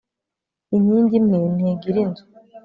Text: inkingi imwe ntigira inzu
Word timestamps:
inkingi 0.75 1.15
imwe 1.19 1.39
ntigira 1.55 1.97
inzu 2.05 2.23